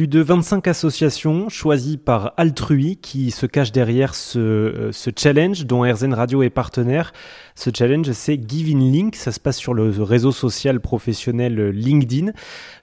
Plus 0.00 0.08
de 0.08 0.22
25 0.22 0.66
associations 0.66 1.50
choisies 1.50 1.98
par 1.98 2.32
Altrui 2.38 2.96
qui 2.96 3.30
se 3.30 3.44
cachent 3.44 3.70
derrière 3.70 4.14
ce, 4.14 4.38
euh, 4.38 4.90
challenge 5.14 5.66
dont 5.66 5.82
RZN 5.82 6.14
Radio 6.14 6.42
est 6.42 6.48
partenaire. 6.48 7.12
Ce 7.54 7.68
challenge, 7.68 8.10
c'est 8.12 8.40
Giving 8.48 8.80
Link. 8.90 9.14
Ça 9.14 9.30
se 9.30 9.38
passe 9.38 9.58
sur 9.58 9.74
le 9.74 9.90
réseau 10.02 10.32
social 10.32 10.80
professionnel 10.80 11.68
LinkedIn. 11.68 12.32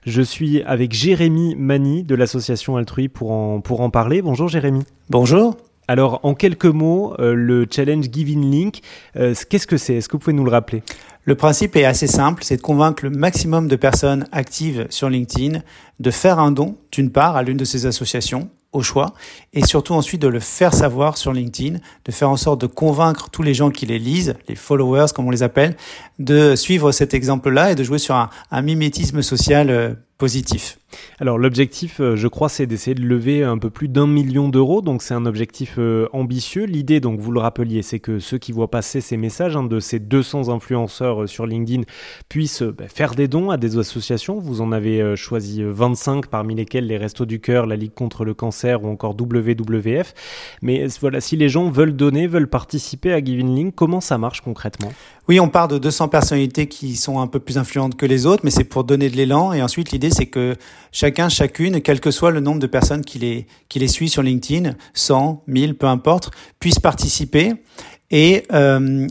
Je 0.06 0.22
suis 0.22 0.62
avec 0.62 0.92
Jérémy 0.92 1.56
Mani 1.56 2.04
de 2.04 2.14
l'association 2.14 2.76
Altrui 2.76 3.08
pour 3.08 3.32
en 3.32 3.90
parler. 3.90 4.22
Bonjour 4.22 4.46
Jérémy. 4.46 4.84
Bonjour. 5.10 5.56
Alors, 5.88 6.20
en 6.22 6.34
quelques 6.34 6.66
mots, 6.66 7.14
euh, 7.18 7.32
le 7.34 7.66
challenge 7.68 8.10
Giving 8.12 8.50
Link, 8.50 8.82
euh, 9.16 9.34
qu'est-ce 9.48 9.66
que 9.66 9.78
c'est? 9.78 9.94
Est-ce 9.94 10.08
que 10.08 10.12
vous 10.12 10.18
pouvez 10.18 10.36
nous 10.36 10.44
le 10.44 10.50
rappeler? 10.50 10.82
Le 11.24 11.34
principe 11.34 11.76
est 11.76 11.86
assez 11.86 12.06
simple, 12.06 12.44
c'est 12.44 12.58
de 12.58 12.62
convaincre 12.62 13.04
le 13.04 13.10
maximum 13.10 13.68
de 13.68 13.76
personnes 13.76 14.26
actives 14.30 14.86
sur 14.90 15.08
LinkedIn 15.08 15.60
de 15.98 16.10
faire 16.10 16.38
un 16.38 16.52
don, 16.52 16.76
d'une 16.92 17.10
part, 17.10 17.36
à 17.36 17.42
l'une 17.42 17.56
de 17.56 17.64
ces 17.64 17.86
associations, 17.86 18.50
au 18.72 18.82
choix, 18.82 19.14
et 19.54 19.64
surtout 19.64 19.94
ensuite 19.94 20.20
de 20.20 20.28
le 20.28 20.40
faire 20.40 20.74
savoir 20.74 21.16
sur 21.16 21.32
LinkedIn, 21.32 21.78
de 22.04 22.12
faire 22.12 22.28
en 22.28 22.36
sorte 22.36 22.60
de 22.60 22.66
convaincre 22.66 23.30
tous 23.30 23.42
les 23.42 23.54
gens 23.54 23.70
qui 23.70 23.86
les 23.86 23.98
lisent, 23.98 24.34
les 24.46 24.54
followers 24.56 25.06
comme 25.14 25.26
on 25.26 25.30
les 25.30 25.42
appelle, 25.42 25.74
de 26.18 26.54
suivre 26.54 26.92
cet 26.92 27.14
exemple-là 27.14 27.72
et 27.72 27.74
de 27.74 27.82
jouer 27.82 27.98
sur 27.98 28.14
un, 28.14 28.62
mimétisme 28.62 29.22
social 29.22 29.70
euh, 29.70 29.94
positif. 30.18 30.78
Alors 31.20 31.38
l'objectif, 31.38 32.00
euh, 32.00 32.16
je 32.16 32.28
crois, 32.28 32.48
c'est 32.48 32.66
d'essayer 32.66 32.94
de 32.94 33.02
lever 33.02 33.42
un 33.42 33.58
peu 33.58 33.70
plus 33.70 33.88
d'un 33.88 34.06
million 34.06 34.48
d'euros, 34.48 34.82
donc 34.82 35.02
c'est 35.02 35.14
un 35.14 35.26
objectif 35.26 35.74
euh, 35.78 36.08
ambitieux. 36.12 36.64
L'idée, 36.64 37.00
donc 37.00 37.20
vous 37.20 37.32
le 37.32 37.40
rappeliez, 37.40 37.82
c'est 37.82 37.98
que 37.98 38.18
ceux 38.18 38.38
qui 38.38 38.52
voient 38.52 38.70
passer 38.70 39.00
ces 39.00 39.16
messages 39.16 39.56
hein, 39.56 39.64
de 39.64 39.80
ces 39.80 39.98
200 39.98 40.48
influenceurs 40.48 41.22
euh, 41.22 41.26
sur 41.26 41.46
LinkedIn 41.46 41.82
puissent 42.28 42.62
bah, 42.62 42.84
faire 42.88 43.14
des 43.14 43.28
dons 43.28 43.50
à 43.50 43.56
des 43.56 43.78
associations. 43.78 44.38
Vous 44.38 44.60
en 44.60 44.72
avez 44.72 45.16
choisi 45.16 45.62
25, 45.62 46.26
parmi 46.26 46.54
lesquels 46.54 46.86
les 46.86 46.96
Restos 46.96 47.26
du 47.26 47.40
Cœur, 47.40 47.66
la 47.66 47.76
Ligue 47.76 47.94
contre 47.94 48.24
le 48.24 48.34
cancer 48.34 48.82
ou 48.82 48.88
encore 48.88 49.14
WWF. 49.18 50.14
Mais 50.62 50.86
voilà, 51.00 51.20
si 51.20 51.36
les 51.36 51.48
gens 51.48 51.70
veulent 51.70 51.96
donner, 51.96 52.26
veulent 52.26 52.48
participer 52.48 53.12
à 53.12 53.22
Giving 53.22 53.54
Link, 53.54 53.74
comment 53.74 54.00
ça 54.00 54.18
marche 54.18 54.40
concrètement? 54.40 54.92
Oui, 55.28 55.40
on 55.40 55.50
part 55.50 55.68
de 55.68 55.76
200 55.76 56.08
personnalités 56.08 56.68
qui 56.68 56.96
sont 56.96 57.20
un 57.20 57.26
peu 57.26 57.38
plus 57.38 57.58
influentes 57.58 57.96
que 57.96 58.06
les 58.06 58.24
autres, 58.24 58.40
mais 58.44 58.50
c'est 58.50 58.64
pour 58.64 58.84
donner 58.84 59.10
de 59.10 59.16
l'élan. 59.16 59.52
Et 59.52 59.60
ensuite, 59.60 59.90
l'idée, 59.90 60.08
c'est 60.10 60.24
que 60.24 60.56
chacun, 60.92 61.28
chacune, 61.28 61.80
quel 61.80 62.00
que 62.00 62.10
soit 62.10 62.30
le 62.30 62.40
nombre 62.40 62.60
de 62.60 62.66
personnes 62.66 63.04
qui 63.04 63.18
les, 63.18 63.46
qui 63.68 63.78
les 63.78 63.88
suit 63.88 64.08
sur 64.08 64.22
LinkedIn, 64.22 64.74
100, 64.94 65.42
1000, 65.46 65.76
peu 65.76 65.86
importe, 65.86 66.30
puissent 66.58 66.80
participer 66.80 67.54
et, 68.10 68.44
euh, 68.52 69.06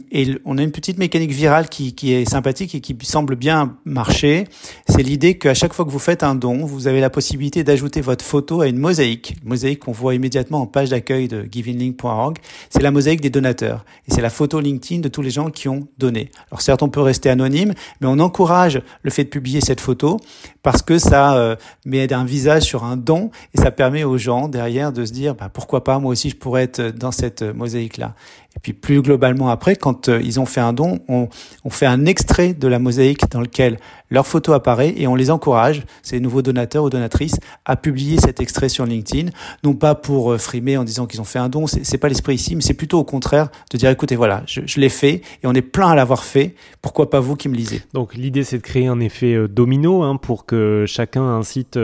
on 0.46 0.58
a 0.58 0.64
une 0.64 0.72
petite 0.72 0.98
mécanique 0.98 1.32
virale 1.32 1.70
qui, 1.70 1.94
qui, 1.94 2.14
est 2.14 2.28
sympathique 2.28 2.74
et 2.74 2.82
qui 2.82 2.98
semble 3.04 3.36
bien 3.36 3.78
marcher. 3.86 4.46
C'est 4.90 5.04
l'idée 5.04 5.38
qu'à 5.38 5.54
chaque 5.54 5.74
fois 5.74 5.86
que 5.86 5.92
vous 5.92 6.00
faites 6.00 6.24
un 6.24 6.34
don, 6.34 6.66
vous 6.66 6.88
avez 6.88 7.00
la 7.00 7.12
possibilité 7.12 7.64
d'ajouter 7.64 8.02
votre 8.02 8.26
photo 8.26 8.62
à 8.62 8.68
une 8.68 8.78
mosaïque. 8.78 9.36
Mosaïque 9.44 9.82
qu'on 9.82 9.92
voit 9.92 10.16
immédiatement 10.16 10.62
en 10.62 10.66
page 10.66 10.90
d'accueil 10.90 11.28
de 11.28 11.48
givinglink.org. 11.50 12.38
C'est 12.72 12.82
la 12.82 12.90
mosaïque 12.90 13.22
des 13.22 13.30
donateurs. 13.30 13.86
Et 14.08 14.14
c'est 14.14 14.22
la 14.22 14.32
photo 14.32 14.60
LinkedIn 14.60 15.02
de 15.02 15.10
tous 15.10 15.22
les 15.22 15.30
gens 15.30 15.52
qui 15.52 15.70
ont 15.70 15.88
donné. 16.00 16.32
Alors 16.50 16.62
certes, 16.62 16.82
on 16.82 16.90
peut 16.90 17.02
rester 17.02 17.30
anonyme, 17.30 17.74
mais 18.02 18.08
on 18.08 18.18
encourage 18.18 18.82
le 19.04 19.12
fait 19.12 19.26
de 19.26 19.30
publier 19.30 19.62
cette 19.62 19.82
photo 19.82 20.18
parce 20.64 20.82
que 20.82 20.98
ça 20.98 21.38
euh, 21.38 21.56
met 21.86 22.12
un 22.12 22.26
visage 22.26 22.64
sur 22.64 22.84
un 22.84 22.98
don 22.98 23.30
et 23.54 23.62
ça 23.62 23.70
permet 23.70 24.04
aux 24.04 24.18
gens 24.18 24.48
derrière 24.48 24.92
de 24.92 25.06
se 25.06 25.14
dire 25.14 25.36
bah, 25.36 25.50
pourquoi 25.54 25.84
pas 25.84 26.00
moi 26.00 26.12
aussi 26.12 26.30
je 26.30 26.36
pourrais 26.36 26.64
être 26.64 26.82
dans 26.82 27.12
cette 27.12 27.44
mosaïque-là. 27.44 28.16
Et 28.58 28.60
puis 28.60 28.74
plus 28.74 29.04
globalement 29.04 29.50
après, 29.50 29.76
quand 29.76 30.10
euh, 30.10 30.20
ils 30.24 30.40
ont 30.40 30.48
fait 30.48 30.60
un 30.60 30.74
don, 30.74 31.00
on, 31.08 31.30
fait 31.70 31.86
un 31.86 32.06
extrait 32.06 32.56
de 32.56 32.68
la 32.68 32.80
mosaïque 32.80 33.30
dans 33.30 33.40
lequel 33.40 33.78
leur 34.10 34.26
photo 34.26 34.54
apparaît 34.54 34.96
et 34.98 35.06
on 35.06 35.14
les 35.14 35.30
encourage, 35.30 35.84
ces 36.02 36.20
nouveaux 36.20 36.42
donateurs 36.42 36.84
ou 36.84 36.90
donatrices, 36.90 37.36
à 37.66 37.76
publier 37.76 38.20
cet 38.20 38.40
extrait 38.40 38.70
sur 38.70 38.86
LinkedIn, 38.86 39.30
non 39.64 39.76
pas 39.76 39.94
pour 39.94 40.32
euh, 40.32 40.38
frimer 40.40 40.76
en 40.76 40.84
disant 40.84 41.06
qu'ils 41.06 41.22
ont 41.22 41.26
fait 41.26 41.38
un 41.38 41.50
don, 41.50 41.68
c'est 41.68 41.98
pas 42.00 42.10
l'esprit 42.10 42.34
ici, 42.36 42.56
mais 42.56 42.62
c'est 42.62 42.74
plutôt 42.74 42.98
au 42.98 43.04
contraire 43.04 43.50
de 43.72 43.78
dire 43.78 43.92
écoutez 43.92 44.16
voilà, 44.16 44.42
je, 44.48 44.80
l'ai 44.80 44.90
fait 44.90 45.22
et 45.44 45.46
on 45.46 45.54
est 45.54 45.62
plein 45.62 45.90
à 45.90 45.96
l'avoir 45.96 46.24
fait, 46.24 46.56
pourquoi 46.82 47.12
pas 47.12 47.20
vous 47.20 47.36
qui 47.36 47.50
me 47.50 47.56
lisez? 47.56 47.84
Donc 47.94 48.16
l'idée 48.16 48.44
c'est 48.44 48.58
de 48.58 48.64
créer 48.64 48.88
un 48.88 49.00
effet 49.00 49.34
euh, 49.34 49.48
domino 49.48 50.02
hein, 50.02 50.16
pour 50.16 50.46
que 50.46 50.86
chacun 50.88 51.24
incite 51.24 51.78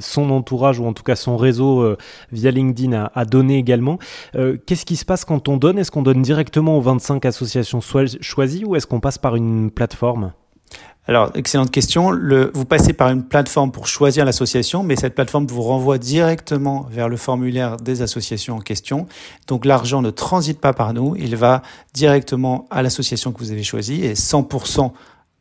son 0.00 0.30
entourage 0.30 0.78
ou 0.78 0.86
en 0.86 0.92
tout 0.94 1.02
cas 1.02 1.16
son 1.16 1.36
réseau 1.36 1.96
via 2.32 2.50
LinkedIn 2.50 2.92
à, 2.92 3.12
à 3.14 3.24
donner 3.24 3.58
également. 3.58 3.98
Qu'est-ce 4.32 4.86
qui 4.86 4.96
se 4.96 5.04
passe 5.04 5.24
quand 5.24 5.48
on 5.48 5.56
donne? 5.56 5.78
Est-ce 5.78 5.90
qu'on 5.90 6.05
donne 6.06 6.22
directement 6.22 6.78
aux 6.78 6.80
25 6.80 7.24
associations 7.26 7.80
choisies 7.80 8.64
ou 8.64 8.76
est-ce 8.76 8.86
qu'on 8.86 9.00
passe 9.00 9.18
par 9.18 9.34
une 9.34 9.72
plateforme? 9.72 10.32
Alors, 11.08 11.32
excellente 11.34 11.72
question. 11.72 12.12
Vous 12.54 12.64
passez 12.64 12.92
par 12.92 13.10
une 13.10 13.24
plateforme 13.24 13.72
pour 13.72 13.88
choisir 13.88 14.24
l'association, 14.24 14.84
mais 14.84 14.94
cette 14.94 15.16
plateforme 15.16 15.46
vous 15.46 15.62
renvoie 15.62 15.98
directement 15.98 16.86
vers 16.90 17.08
le 17.08 17.16
formulaire 17.16 17.76
des 17.76 18.02
associations 18.02 18.56
en 18.56 18.60
question. 18.60 19.06
Donc, 19.48 19.64
l'argent 19.64 20.00
ne 20.00 20.10
transite 20.10 20.60
pas 20.60 20.72
par 20.72 20.94
nous, 20.94 21.16
il 21.16 21.34
va 21.34 21.62
directement 21.92 22.66
à 22.70 22.82
l'association 22.82 23.32
que 23.32 23.38
vous 23.38 23.50
avez 23.50 23.64
choisie 23.64 24.04
et 24.04 24.14
100% 24.14 24.92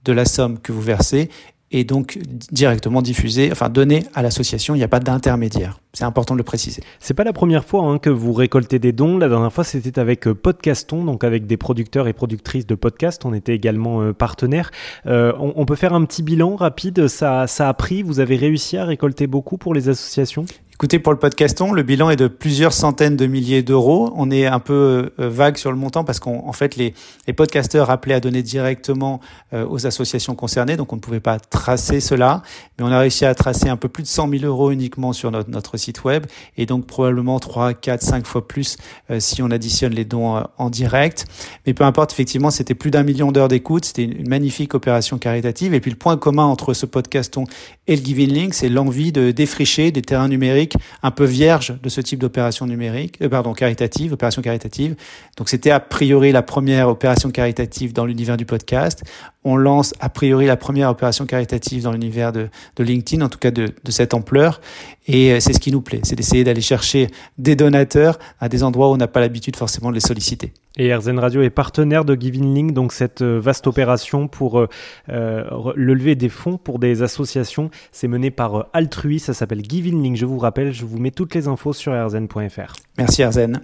de 0.03 0.13
la 0.13 0.25
somme 0.25 0.59
que 0.59 0.71
vous 0.71 0.81
versez 0.81 1.29
est 1.71 1.83
donc 1.83 2.19
directement 2.51 3.01
diffusé, 3.01 3.49
enfin 3.51 3.69
donné 3.69 4.05
à 4.13 4.21
l'association. 4.21 4.75
Il 4.75 4.77
n'y 4.77 4.83
a 4.83 4.87
pas 4.87 4.99
d'intermédiaire. 4.99 5.79
C'est 5.93 6.03
important 6.03 6.35
de 6.35 6.39
le 6.39 6.43
préciser. 6.43 6.83
C'est 6.99 7.13
pas 7.13 7.23
la 7.23 7.33
première 7.33 7.63
fois 7.63 7.85
hein, 7.85 7.97
que 7.99 8.09
vous 8.09 8.33
récoltez 8.33 8.79
des 8.79 8.91
dons. 8.91 9.17
La 9.17 9.29
dernière 9.29 9.51
fois, 9.51 9.63
c'était 9.63 9.97
avec 9.97 10.27
euh, 10.27 10.35
Podcaston, 10.35 11.03
donc 11.05 11.23
avec 11.23 11.47
des 11.47 11.57
producteurs 11.57 12.07
et 12.07 12.13
productrices 12.13 12.67
de 12.67 12.75
podcasts. 12.75 13.25
On 13.25 13.33
était 13.33 13.55
également 13.55 14.01
euh, 14.01 14.13
partenaires. 14.13 14.71
Euh, 15.05 15.33
on, 15.39 15.65
peut 15.65 15.75
faire 15.75 15.93
un 15.93 16.03
petit 16.05 16.21
bilan 16.21 16.55
rapide. 16.55 17.07
Ça 17.07 17.43
a 17.43 17.73
pris. 17.73 18.03
Vous 18.03 18.19
avez 18.19 18.35
réussi 18.35 18.77
à 18.77 18.85
récolter 18.85 19.25
beaucoup 19.25 19.57
pour 19.57 19.73
les 19.73 19.89
associations? 19.89 20.45
Écoutez, 20.75 20.99
pour 20.99 21.13
le 21.13 21.19
podcaston, 21.19 21.71
le 21.71 21.83
bilan 21.83 22.09
est 22.09 22.17
de 22.17 22.27
plusieurs 22.27 22.73
centaines 22.73 23.15
de 23.15 23.27
milliers 23.27 23.63
d'euros. 23.63 24.11
On 24.17 24.29
est 24.29 24.45
un 24.45 24.59
peu 24.59 25.13
euh, 25.21 25.29
vague 25.29 25.55
sur 25.55 25.71
le 25.71 25.77
montant 25.77 26.03
parce 26.03 26.19
qu'en 26.19 26.51
fait, 26.51 26.75
les, 26.75 26.93
les 27.27 27.31
podcasteurs 27.33 27.89
appelaient 27.89 28.15
à 28.15 28.19
donner 28.19 28.43
directement 28.43 29.21
euh, 29.53 29.65
aux 29.65 29.87
associations 29.87 30.35
concernées, 30.35 30.75
donc 30.75 30.91
on 30.91 30.97
ne 30.97 31.01
pouvait 31.01 31.21
pas 31.21 31.39
tracer 31.39 32.01
cela. 32.01 32.41
Mais 32.77 32.83
on 32.83 32.91
a 32.91 32.99
réussi 32.99 33.23
à 33.23 33.33
tracer 33.33 33.69
un 33.69 33.77
peu 33.77 33.87
plus 33.87 34.03
de 34.03 34.09
100 34.09 34.29
000 34.29 34.43
euros 34.43 34.69
uniquement 34.69 35.13
sur 35.13 35.31
notre, 35.31 35.49
notre 35.49 35.77
site 35.77 36.03
web 36.03 36.25
et 36.57 36.65
donc 36.65 36.85
probablement 36.87 37.39
3, 37.39 37.73
4, 37.73 38.01
5 38.01 38.27
fois 38.27 38.45
plus 38.45 38.75
euh, 39.11 39.21
si 39.21 39.41
on 39.41 39.51
additionne 39.51 39.93
les 39.93 40.03
dons 40.03 40.43
en 40.57 40.69
direct. 40.69 41.25
Mais 41.65 41.73
peu 41.73 41.85
importe, 41.85 42.11
effectivement, 42.11 42.51
c'était 42.51 42.75
plus 42.75 42.91
d'un 42.91 43.03
million 43.03 43.31
d'heures 43.31 43.47
d'écoute. 43.47 43.85
C'était 43.85 44.03
une 44.03 44.27
magnifique 44.27 44.73
opération 44.73 45.19
caritative. 45.19 45.73
Et 45.73 45.79
puis 45.79 45.91
le 45.91 45.97
point 45.97 46.17
commun 46.17 46.43
entre 46.43 46.73
ce 46.73 46.85
podcaston 46.85 47.45
et 47.87 47.95
le 47.95 48.03
Giving 48.03 48.33
Link, 48.33 48.53
c'est 48.53 48.67
l'envie 48.67 49.13
de 49.13 49.31
défricher 49.31 49.91
des 49.91 50.01
terrains 50.01 50.27
numériques 50.27 50.64
un 51.03 51.11
peu 51.11 51.25
vierge 51.25 51.77
de 51.81 51.89
ce 51.89 52.01
type 52.01 52.19
d'opération 52.19 52.65
numérique, 52.65 53.17
euh, 53.21 53.29
pardon, 53.29 53.53
caritative, 53.53 54.13
opération 54.13 54.41
caritative. 54.41 54.95
Donc 55.37 55.49
c'était 55.49 55.71
a 55.71 55.79
priori 55.79 56.31
la 56.31 56.41
première 56.41 56.89
opération 56.89 57.31
caritative 57.31 57.93
dans 57.93 58.05
l'univers 58.05 58.37
du 58.37 58.45
podcast. 58.45 59.03
On 59.43 59.57
lance 59.57 59.93
a 59.99 60.09
priori 60.09 60.45
la 60.45 60.57
première 60.57 60.89
opération 60.89 61.25
caritative 61.25 61.83
dans 61.83 61.91
l'univers 61.91 62.31
de, 62.31 62.49
LinkedIn, 62.79 63.23
en 63.23 63.29
tout 63.29 63.39
cas 63.39 63.51
de, 63.51 63.73
de 63.83 63.91
cette 63.91 64.13
ampleur. 64.13 64.61
Et 65.07 65.31
euh, 65.31 65.39
c'est 65.39 65.53
ce 65.53 65.59
qui 65.59 65.71
nous 65.71 65.81
plaît, 65.81 66.01
c'est 66.03 66.15
d'essayer 66.15 66.43
d'aller 66.43 66.61
chercher 66.61 67.09
des 67.37 67.55
donateurs 67.55 68.17
à 68.39 68.49
des 68.49 68.63
endroits 68.63 68.89
où 68.89 68.93
on 68.93 68.97
n'a 68.97 69.07
pas 69.07 69.19
l'habitude 69.19 69.55
forcément 69.55 69.89
de 69.89 69.95
les 69.95 70.01
solliciter. 70.01 70.51
Et 70.77 70.93
RZN 70.93 71.19
Radio 71.19 71.41
est 71.41 71.49
partenaire 71.49 72.03
de 72.03 72.15
Giving 72.15 72.53
Link, 72.53 72.73
donc 72.73 72.91
cette 72.91 73.21
euh, 73.21 73.39
vaste 73.39 73.65
opération 73.65 74.27
pour 74.27 74.59
euh, 74.59 74.67
euh, 75.09 75.71
lever 75.75 76.15
des 76.15 76.27
fonds 76.27 76.57
pour 76.57 76.79
des 76.79 77.01
associations. 77.01 77.69
C'est 77.93 78.09
mené 78.09 78.29
par 78.29 78.55
euh, 78.55 78.63
Altrui, 78.73 79.19
ça 79.19 79.33
s'appelle 79.33 79.63
Giving 79.63 80.03
Link. 80.03 80.17
Je 80.17 80.25
vous 80.25 80.37
rappelle, 80.37 80.73
je 80.73 80.85
vous 80.85 80.97
mets 80.97 81.11
toutes 81.11 81.33
les 81.33 81.47
infos 81.47 81.71
sur 81.71 81.93
rzn.fr. 81.93 82.73
Merci 82.97 83.23
RZN. 83.23 83.61